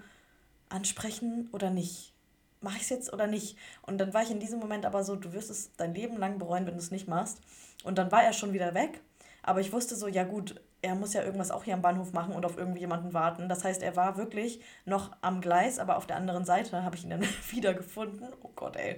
[0.68, 2.12] ansprechen oder nicht.
[2.60, 3.56] Mache ich es jetzt oder nicht?
[3.82, 6.38] Und dann war ich in diesem Moment aber so, du wirst es dein Leben lang
[6.38, 7.40] bereuen, wenn du es nicht machst.
[7.84, 9.00] Und dann war er schon wieder weg.
[9.42, 12.34] Aber ich wusste so, ja gut, er muss ja irgendwas auch hier am Bahnhof machen
[12.34, 13.48] und auf irgendjemanden warten.
[13.48, 17.04] Das heißt, er war wirklich noch am Gleis, aber auf der anderen Seite habe ich
[17.04, 18.28] ihn dann wieder gefunden.
[18.42, 18.96] Oh Gott, ey.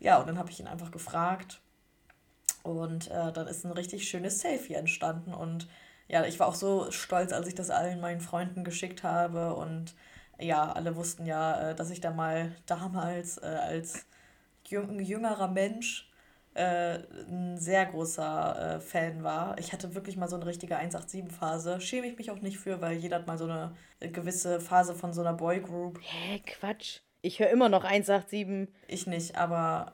[0.00, 1.60] Ja, und dann habe ich ihn einfach gefragt,
[2.66, 5.32] und äh, dann ist ein richtig schönes Selfie entstanden.
[5.32, 5.68] Und
[6.08, 9.54] ja, ich war auch so stolz, als ich das allen meinen Freunden geschickt habe.
[9.54, 9.94] Und
[10.38, 14.06] ja, alle wussten ja, äh, dass ich da mal damals äh, als
[14.66, 16.10] jüng jüngerer Mensch
[16.54, 19.58] äh, ein sehr großer äh, Fan war.
[19.58, 21.80] Ich hatte wirklich mal so eine richtige 187-Phase.
[21.80, 25.12] Schäme ich mich auch nicht für, weil jeder hat mal so eine gewisse Phase von
[25.12, 26.00] so einer Boygroup.
[26.02, 27.00] Hä, Quatsch.
[27.22, 28.68] Ich höre immer noch 187.
[28.88, 29.92] Ich nicht, aber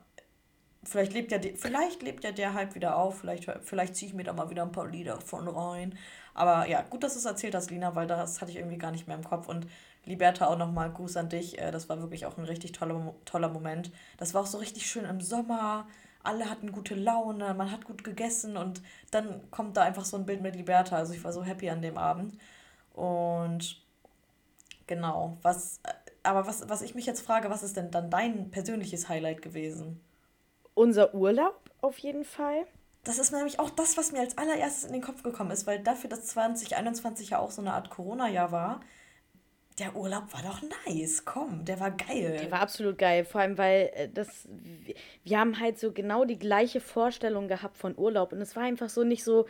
[0.84, 3.20] Vielleicht lebt ja, die, vielleicht lebt ja der Hype wieder auf.
[3.20, 5.96] Vielleicht, vielleicht ziehe ich mir da mal wieder ein paar Lieder von rein.
[6.34, 8.90] Aber ja, gut, dass du es erzählt hast, Lina, weil das hatte ich irgendwie gar
[8.90, 9.48] nicht mehr im Kopf.
[9.48, 9.68] Und
[10.04, 11.58] Liberta auch nochmal Gruß an dich.
[11.58, 13.90] Äh, das war wirklich auch ein richtig toller, toller Moment.
[14.18, 15.86] Das war auch so richtig schön im Sommer.
[16.22, 20.26] Alle hatten gute Laune, man hat gut gegessen und dann kommt da einfach so ein
[20.26, 20.96] Bild mit Liberta.
[20.96, 22.38] Also ich war so happy an dem Abend.
[22.94, 23.82] Und
[24.86, 28.50] genau, was, äh, aber was, was ich mich jetzt frage, was ist denn dann dein
[28.50, 30.00] persönliches Highlight gewesen?
[30.74, 32.66] unser Urlaub auf jeden Fall.
[33.04, 35.80] Das ist nämlich auch das, was mir als allererstes in den Kopf gekommen ist, weil
[35.80, 38.80] dafür, dass 2021 ja auch so eine Art Corona-Jahr war,
[39.78, 41.24] der Urlaub war doch nice.
[41.24, 42.36] Komm, der war geil.
[42.40, 43.24] Der war absolut geil.
[43.24, 44.48] Vor allem, weil äh, das,
[45.24, 48.32] wir haben halt so genau die gleiche Vorstellung gehabt von Urlaub.
[48.32, 49.46] Und es war einfach so nicht so,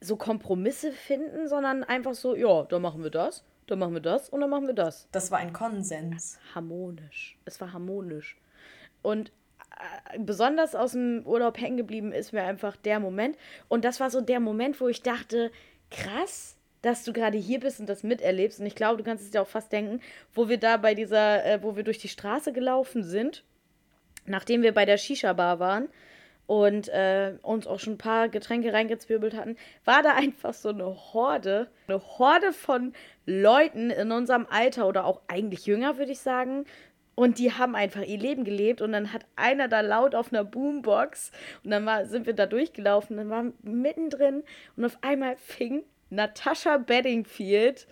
[0.00, 4.28] so Kompromisse finden, sondern einfach so, ja, dann machen wir das, dann machen wir das
[4.28, 5.08] und dann machen wir das.
[5.12, 6.38] Das war ein Konsens.
[6.54, 7.38] Harmonisch.
[7.44, 8.36] Es war harmonisch.
[9.02, 9.30] Und
[10.12, 13.36] äh, besonders aus dem Urlaub hängen geblieben ist mir einfach der Moment.
[13.68, 15.52] Und das war so der Moment, wo ich dachte,
[15.90, 18.60] krass, dass du gerade hier bist und das miterlebst.
[18.60, 20.00] Und ich glaube, du kannst es dir auch fast denken,
[20.34, 23.44] wo wir da bei dieser, äh, wo wir durch die Straße gelaufen sind,
[24.26, 25.88] nachdem wir bei der Shisha-Bar waren
[26.46, 30.86] und äh, uns auch schon ein paar Getränke reingezwirbelt hatten, war da einfach so eine
[30.86, 32.92] Horde, eine Horde von
[33.26, 36.64] Leuten in unserem Alter oder auch eigentlich jünger, würde ich sagen,
[37.20, 38.80] und die haben einfach ihr Leben gelebt.
[38.80, 42.46] Und dann hat einer da laut auf einer Boombox und dann war, sind wir da
[42.46, 44.42] durchgelaufen, dann waren mittendrin
[44.76, 47.86] und auf einmal fing Natasha Bedingfield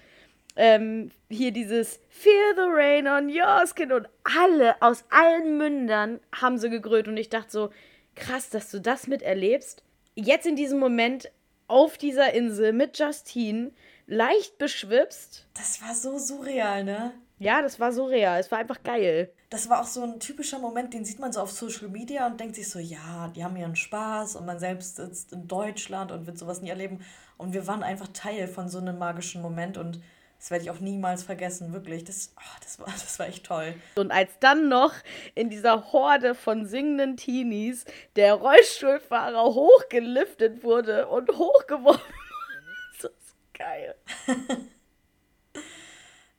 [0.57, 6.59] ähm, hier dieses Feel the rain on your skin und alle aus allen Mündern haben
[6.59, 7.71] sie gegrölt und ich dachte so,
[8.17, 9.83] krass, dass du das miterlebst.
[10.17, 11.31] Jetzt in diesem Moment
[11.69, 13.71] auf dieser Insel mit Justine,
[14.07, 15.47] leicht beschwipst.
[15.55, 17.13] Das war so surreal, ne?
[17.39, 18.41] Ja, das war so real.
[18.41, 19.31] Es war einfach geil.
[19.51, 22.41] Das war auch so ein typischer Moment, den sieht man so auf Social Media und
[22.41, 26.27] denkt sich so, ja, die haben ihren Spaß und man selbst sitzt in Deutschland und
[26.27, 27.05] wird sowas nie erleben.
[27.39, 30.01] Und wir waren einfach Teil von so einem magischen Moment und
[30.39, 32.05] das werde ich auch niemals vergessen, wirklich.
[32.05, 33.75] Das, oh, das, war, das war echt toll.
[33.97, 34.93] Und als dann noch
[35.35, 37.85] in dieser Horde von singenden Teenies
[38.17, 43.95] der Rollstuhlfahrer hochgeliftet wurde und hochgeworfen wurde, das ist geil.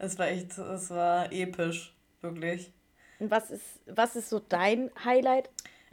[0.01, 2.71] Es war echt, es war episch, wirklich.
[3.19, 5.49] Und was ist, was ist so dein Highlight?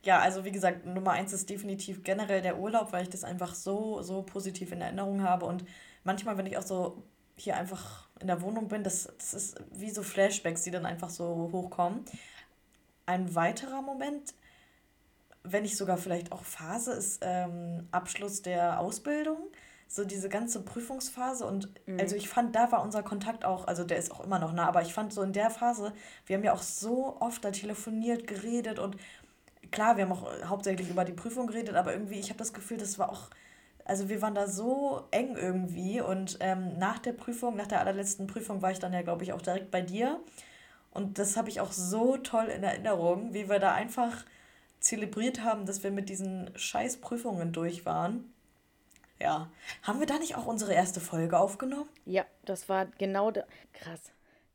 [0.06, 3.54] Ja, also wie gesagt, Nummer eins ist definitiv generell der Urlaub, weil ich das einfach
[3.54, 5.46] so, so positiv in Erinnerung habe.
[5.46, 5.64] Und
[6.04, 7.02] manchmal, wenn ich auch so
[7.36, 11.10] hier einfach in der Wohnung bin, das, das ist wie so Flashbacks, die dann einfach
[11.10, 12.04] so hochkommen.
[13.04, 14.32] Ein weiterer Moment
[15.52, 19.38] wenn nicht sogar vielleicht auch Phase, ist ähm, Abschluss der Ausbildung.
[19.88, 21.46] So diese ganze Prüfungsphase.
[21.46, 22.00] Und mhm.
[22.00, 24.66] also ich fand, da war unser Kontakt auch, also der ist auch immer noch nah,
[24.66, 25.92] aber ich fand so in der Phase,
[26.26, 28.96] wir haben ja auch so oft da telefoniert, geredet und
[29.70, 32.78] klar, wir haben auch hauptsächlich über die Prüfung geredet, aber irgendwie, ich habe das Gefühl,
[32.78, 33.30] das war auch
[33.86, 38.26] also wir waren da so eng irgendwie und ähm, nach der Prüfung, nach der allerletzten
[38.26, 40.20] Prüfung war ich dann ja, glaube ich, auch direkt bei dir.
[40.90, 44.24] Und das habe ich auch so toll in Erinnerung, wie wir da einfach
[44.80, 48.32] zelebriert haben, dass wir mit diesen scheiß Prüfungen durch waren.
[49.20, 49.50] Ja.
[49.82, 51.88] Haben wir da nicht auch unsere erste Folge aufgenommen?
[52.06, 53.44] Ja, das war genau da.
[53.72, 54.00] Krass.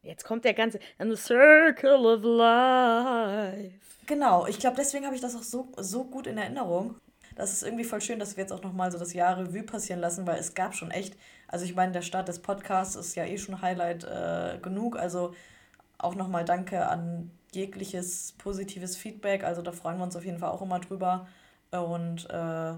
[0.02, 0.80] Jetzt kommt der ganze.
[0.98, 3.80] And the Circle of Life.
[4.08, 6.96] Genau, ich glaube, deswegen habe ich das auch so, so gut in Erinnerung.
[7.36, 10.02] Das ist irgendwie voll schön, dass wir jetzt auch nochmal so das Jahr Revue passieren
[10.02, 11.16] lassen, weil es gab schon echt.
[11.48, 14.98] Also, ich meine, der Start des Podcasts ist ja eh schon Highlight äh, genug.
[14.98, 15.34] Also,
[15.98, 19.44] auch nochmal danke an jegliches positives Feedback.
[19.44, 21.28] Also da freuen wir uns auf jeden Fall auch immer drüber.
[21.72, 22.74] Und äh,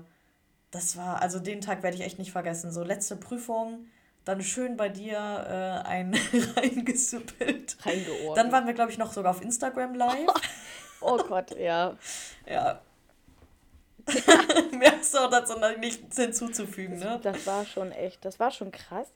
[0.71, 2.71] das war, also den Tag werde ich echt nicht vergessen.
[2.71, 3.85] So letzte Prüfung,
[4.25, 6.13] dann schön bei dir äh, ein
[6.55, 7.77] reingesuppelt.
[7.85, 8.37] Reingeordnet.
[8.37, 10.29] Dann waren wir, glaube ich, noch sogar auf Instagram live.
[11.01, 11.97] oh Gott, ja.
[12.47, 12.81] Ja.
[14.77, 17.19] Mehr hast du auch dazu nichts hinzuzufügen, ne?
[17.23, 19.07] Das war schon echt, das war schon krass.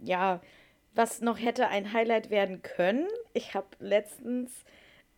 [0.00, 0.40] Ja,
[0.94, 4.50] was noch hätte ein Highlight werden können, ich habe letztens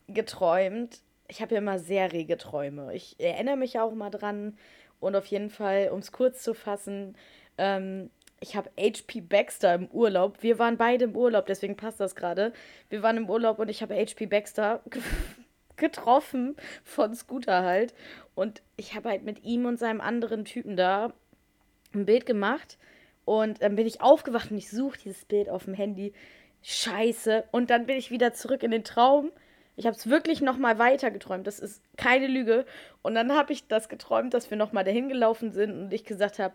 [0.08, 2.94] geträumt, ich habe ja immer sehr rege Träume.
[2.94, 4.56] Ich erinnere mich auch immer dran
[5.00, 7.16] und auf jeden Fall, um es kurz zu fassen,
[7.58, 8.10] ähm,
[8.46, 10.42] ich habe HP Baxter im Urlaub.
[10.42, 12.52] Wir waren beide im Urlaub, deswegen passt das gerade.
[12.88, 14.82] Wir waren im Urlaub und ich habe HP Baxter
[15.76, 17.92] getroffen von Scooter halt.
[18.36, 21.12] Und ich habe halt mit ihm und seinem anderen Typen da
[21.92, 22.78] ein Bild gemacht.
[23.24, 26.12] Und dann bin ich aufgewacht und ich suche dieses Bild auf dem Handy.
[26.62, 27.44] Scheiße.
[27.50, 29.32] Und dann bin ich wieder zurück in den Traum.
[29.74, 31.48] Ich habe es wirklich nochmal weiter geträumt.
[31.48, 32.64] Das ist keine Lüge.
[33.02, 36.38] Und dann habe ich das geträumt, dass wir nochmal dahin gelaufen sind und ich gesagt
[36.38, 36.54] habe,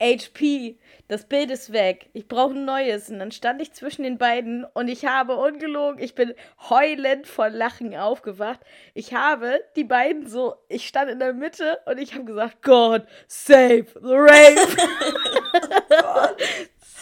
[0.00, 0.76] HP,
[1.08, 2.10] das Bild ist weg.
[2.12, 3.08] Ich brauche ein neues.
[3.10, 6.34] Und dann stand ich zwischen den beiden und ich habe ungelogen, ich bin
[6.68, 8.60] heulend vor Lachen aufgewacht.
[8.94, 13.06] Ich habe die beiden so, ich stand in der Mitte und ich habe gesagt, God,
[13.28, 14.66] save the rave.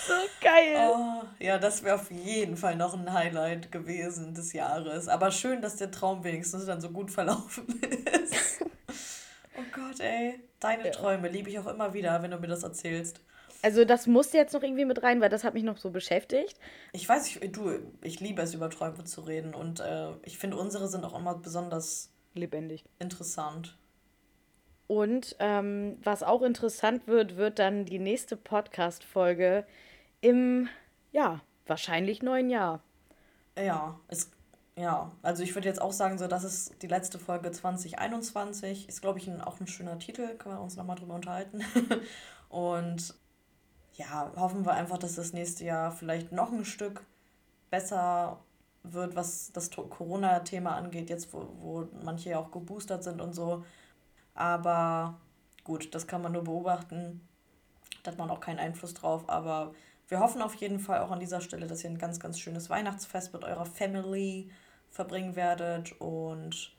[0.06, 0.90] so geil.
[0.90, 5.08] Oh, ja, das wäre auf jeden Fall noch ein Highlight gewesen des Jahres.
[5.08, 7.66] Aber schön, dass der Traum wenigstens dann so gut verlaufen
[8.22, 8.64] ist.
[9.56, 10.40] Oh Gott, ey.
[10.60, 10.90] Deine ja.
[10.90, 13.20] Träume liebe ich auch immer wieder, wenn du mir das erzählst.
[13.62, 16.58] Also das musste jetzt noch irgendwie mit rein, weil das hat mich noch so beschäftigt.
[16.92, 19.54] Ich weiß, ich, du, ich liebe es, über Träume zu reden.
[19.54, 22.84] Und äh, ich finde, unsere sind auch immer besonders lebendig.
[22.98, 23.76] Interessant.
[24.88, 29.64] Und ähm, was auch interessant wird, wird dann die nächste Podcast-Folge
[30.20, 30.68] im,
[31.12, 32.82] ja, wahrscheinlich neuen Jahr.
[33.56, 34.30] Ja, es,
[34.76, 38.88] ja, also ich würde jetzt auch sagen, so, das ist die letzte Folge 2021.
[38.88, 41.62] Ist, glaube ich, ein, auch ein schöner Titel, können wir uns nochmal drüber unterhalten.
[42.48, 43.14] Und
[43.94, 47.04] ja, hoffen wir einfach, dass das nächste Jahr vielleicht noch ein Stück
[47.70, 48.40] besser
[48.82, 53.64] wird, was das Corona-Thema angeht, jetzt wo, wo manche ja auch geboostert sind und so.
[54.34, 55.20] Aber
[55.64, 57.20] gut, das kann man nur beobachten.
[58.02, 59.28] Da hat man auch keinen Einfluss drauf.
[59.28, 59.74] Aber
[60.08, 62.70] wir hoffen auf jeden Fall auch an dieser Stelle, dass ihr ein ganz, ganz schönes
[62.70, 64.50] Weihnachtsfest mit eurer Family
[64.92, 66.72] verbringen werdet und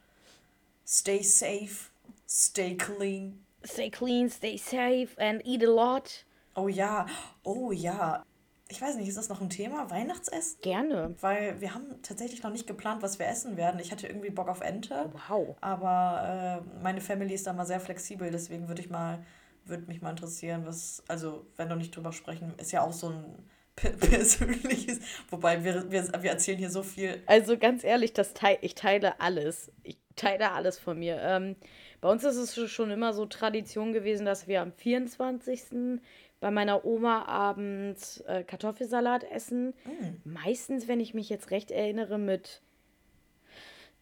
[0.86, 1.90] stay safe,
[2.28, 3.46] stay clean.
[3.66, 6.26] Stay clean, stay safe and eat a lot.
[6.56, 7.06] Oh ja,
[7.44, 8.24] oh ja.
[8.70, 9.90] Ich weiß nicht, ist das noch ein Thema?
[9.92, 10.60] Weihnachtsessen?
[10.62, 11.16] Gerne.
[11.22, 13.80] Weil wir haben tatsächlich noch nicht geplant, was wir essen werden.
[13.80, 15.12] Ich hatte irgendwie Bock auf Ente.
[15.28, 15.56] Wow.
[15.62, 19.24] Aber äh, meine Family ist da mal sehr flexibel, deswegen würde ich mal
[19.66, 23.10] würde mich mal interessieren, was, also wenn wir nicht drüber sprechen, ist ja auch so
[23.10, 23.50] ein
[24.00, 27.22] persönliches, wobei wir, wir, wir erzählen hier so viel.
[27.26, 29.72] Also ganz ehrlich, das teil, ich teile alles.
[29.84, 31.20] Ich teile alles von mir.
[31.22, 31.56] Ähm,
[32.02, 36.00] bei uns ist es schon immer so Tradition gewesen, dass wir am 24.
[36.40, 39.74] bei meiner Oma abends äh, Kartoffelsalat essen.
[39.86, 40.30] Mm.
[40.30, 42.62] Meistens, wenn ich mich jetzt recht erinnere, mit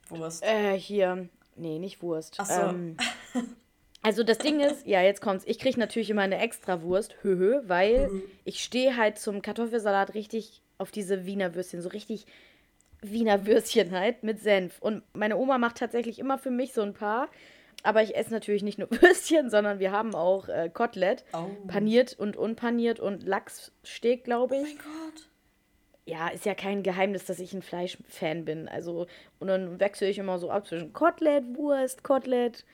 [0.10, 0.44] Wurst.
[0.44, 1.30] Äh, hier.
[1.56, 2.38] Nee, nicht Wurst.
[2.40, 2.62] Ach so.
[2.62, 2.98] Ähm,
[4.04, 5.44] Also das Ding ist, ja, jetzt kommt's.
[5.48, 8.10] Ich kriege natürlich immer eine Extrawurst, höhö, weil
[8.46, 12.26] ich stehe halt zum Kartoffelsalat richtig auf diese Wiener Würstchen, so richtig
[13.02, 14.80] Wiener Würstchen halt mit Senf.
[14.80, 17.30] Und meine Oma macht tatsächlich immer für mich so ein paar.
[17.84, 21.24] Aber ich esse natürlich nicht nur Würstchen, sondern wir haben auch äh, Kotelett.
[21.34, 21.50] Oh.
[21.68, 24.62] Paniert und unpaniert und Lachssteak, glaube ich.
[24.62, 25.28] Oh mein Gott.
[26.06, 28.68] Ja, ist ja kein Geheimnis, dass ich ein Fleischfan bin.
[28.68, 29.06] Also,
[29.40, 32.66] und dann wechsle ich immer so ab zwischen Kotelett, Wurst, Kotelett.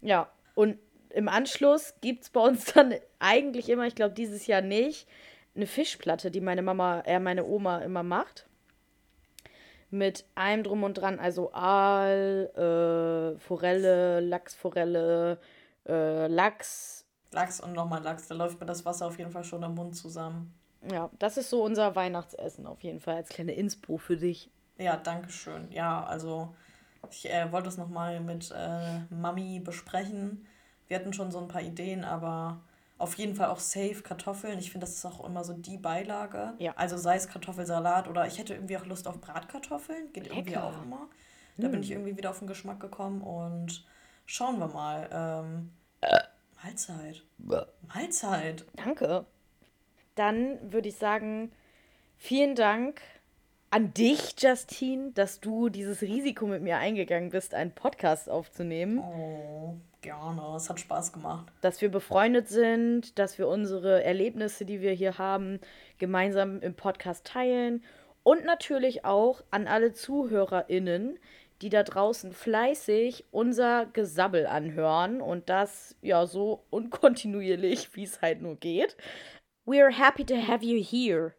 [0.00, 0.76] Ja, und
[1.10, 5.06] im Anschluss gibt es bei uns dann eigentlich immer, ich glaube dieses Jahr nicht,
[5.54, 8.46] eine Fischplatte, die meine Mama, äh, meine Oma immer macht.
[9.90, 15.38] mit allem drum und dran, also Aal, äh, Forelle, Lachsforelle,
[15.86, 17.06] äh, Lachs.
[17.30, 19.96] Lachs und nochmal Lachs, da läuft mir das Wasser auf jeden Fall schon im Mund
[19.96, 20.52] zusammen.
[20.90, 24.50] Ja, das ist so unser Weihnachtsessen auf jeden Fall, als kleine Inspo für dich.
[24.76, 25.70] Ja, danke schön.
[25.70, 26.54] Ja, also
[27.10, 30.46] ich äh, wollte es nochmal mit äh, Mami besprechen.
[30.86, 32.60] Wir hatten schon so ein paar Ideen, aber
[32.98, 34.58] auf jeden Fall auch safe Kartoffeln.
[34.58, 36.54] Ich finde, das ist auch immer so die Beilage.
[36.58, 36.72] Ja.
[36.76, 40.12] Also sei es Kartoffelsalat oder ich hätte irgendwie auch Lust auf Bratkartoffeln.
[40.12, 40.36] Geht Lecker.
[40.36, 41.08] irgendwie auch immer.
[41.56, 41.72] Da hm.
[41.72, 43.84] bin ich irgendwie wieder auf den Geschmack gekommen und
[44.26, 45.08] schauen wir mal.
[45.12, 46.18] Ähm, äh.
[46.62, 47.22] Mahlzeit.
[47.86, 48.64] Mahlzeit.
[48.74, 49.24] Danke.
[50.16, 51.52] Dann würde ich sagen,
[52.16, 53.00] vielen Dank
[53.70, 58.98] an dich, Justine, dass du dieses Risiko mit mir eingegangen bist, einen Podcast aufzunehmen.
[58.98, 60.56] Oh, gerne.
[60.56, 61.52] Es hat Spaß gemacht.
[61.60, 65.60] Dass wir befreundet sind, dass wir unsere Erlebnisse, die wir hier haben,
[65.98, 67.84] gemeinsam im Podcast teilen.
[68.22, 71.18] Und natürlich auch an alle ZuhörerInnen,
[71.60, 78.42] die da draußen fleißig unser Gesabbel anhören und das ja so unkontinuierlich, wie es halt
[78.42, 78.96] nur geht.
[79.64, 81.34] We are happy to have you here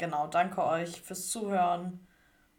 [0.00, 2.04] genau, danke euch fürs Zuhören.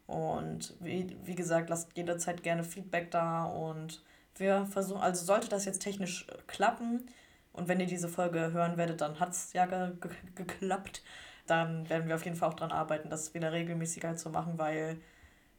[0.08, 3.44] Und wie, wie gesagt, lasst jederzeit gerne Feedback da.
[3.44, 4.04] Und
[4.36, 7.10] wir versuchen, also sollte das jetzt technisch äh, klappen,
[7.54, 11.04] und wenn ihr diese Folge hören werdet, dann hat es ja ge ge geklappt.
[11.48, 15.02] Dann werden wir auf jeden Fall auch daran arbeiten, das wieder regelmäßiger zu machen, weil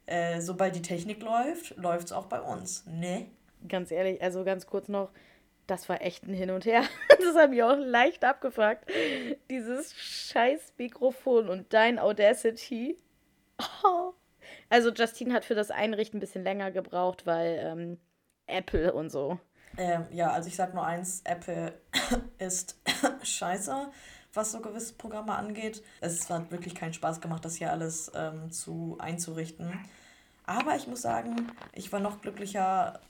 [0.07, 2.87] äh, sobald die Technik läuft, läuft es auch bei uns.
[2.87, 3.27] Ne?
[3.69, 5.11] Ganz ehrlich, also ganz kurz noch,
[5.73, 6.83] das war echt ein Hin und Her.
[7.19, 8.85] Das hat mich auch leicht abgefuckt.
[9.49, 12.99] Dieses scheiß Mikrofon und dein Audacity.
[13.85, 14.13] Oh.
[14.69, 17.99] Also Justine hat für das Einrichten ein bisschen länger gebraucht, weil ähm,
[18.47, 19.39] Apple und so.
[19.79, 21.73] Ähm, ja, also ich sag nur eins, Apple
[22.39, 22.79] ist
[23.23, 23.89] scheiße,
[24.35, 25.83] was so gewisse Programme angeht.
[26.01, 29.73] Es hat wirklich keinen Spaß gemacht, das hier alles ähm, zu einzurichten.
[30.45, 33.01] Aber ich muss sagen, ich war noch glücklicher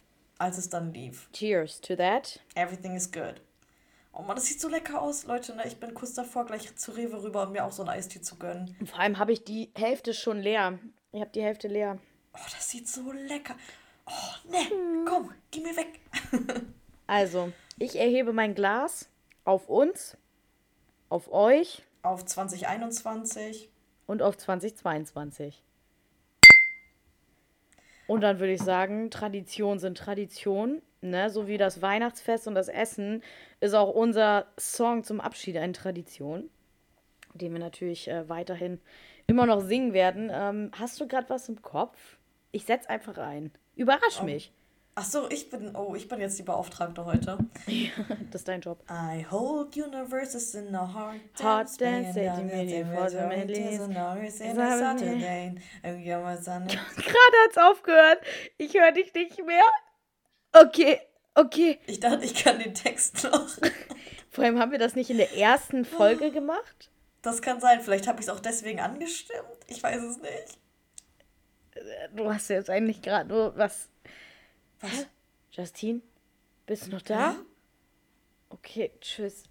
[0.43, 1.29] als es dann lief.
[1.33, 2.41] Cheers to that.
[2.55, 3.41] Everything is good.
[4.13, 5.55] Oh man, das sieht so lecker aus, Leute.
[5.55, 5.67] Ne?
[5.67, 8.37] Ich bin kurz davor, gleich zu Rewe rüber und mir auch so ein Eistee zu
[8.37, 8.77] gönnen.
[8.85, 10.79] vor allem habe ich die Hälfte schon leer.
[11.13, 11.99] Ich habe die Hälfte leer.
[12.35, 13.55] Oh, das sieht so lecker.
[14.07, 15.05] Oh, ne, hm.
[15.07, 16.01] komm, geh mir weg.
[17.07, 19.09] also, ich erhebe mein Glas
[19.45, 20.17] auf uns,
[21.09, 21.83] auf euch.
[22.03, 23.71] Auf 2021.
[24.07, 25.63] Und auf 2022.
[28.13, 30.83] Und dann würde ich sagen, Tradition sind Tradition.
[31.01, 31.31] Ne?
[31.31, 33.23] So wie das Weihnachtsfest und das Essen
[33.61, 36.51] ist auch unser Song zum Abschied eine Tradition,
[37.33, 38.83] den wir natürlich äh, weiterhin
[39.29, 40.31] immer noch singen werden.
[40.31, 42.19] Ähm, hast du gerade was im Kopf?
[42.51, 43.51] Ich setz einfach ein.
[43.77, 44.25] Überrasch oh.
[44.25, 44.53] mich.
[44.95, 47.39] Ach so, ich bin, oh, ich bin jetzt die Beauftragte heute.
[47.67, 47.91] Ja,
[48.31, 48.85] das ist dein Job.
[48.91, 51.21] I hold universes in the heart.
[51.43, 52.23] Heart dance, for
[53.09, 53.17] the
[56.97, 58.19] Gerade hat's aufgehört.
[58.59, 59.65] Ich höre dich nicht mehr.
[60.53, 61.01] Okay,
[61.35, 61.79] okay.
[61.87, 63.49] Ich dachte, ich kann den Text noch.
[64.31, 66.91] Vor allem haben wir das nicht in der ersten Folge gemacht.
[67.23, 67.81] Das kann sein.
[67.81, 69.41] Vielleicht habe ich es auch deswegen angestimmt.
[69.69, 70.59] Ich weiß es nicht.
[72.15, 73.89] Du hast jetzt eigentlich gerade nur was
[74.83, 75.07] was?
[75.51, 76.03] Justine?
[76.67, 77.37] Bist du noch da?
[78.51, 79.45] Okay, tschüss.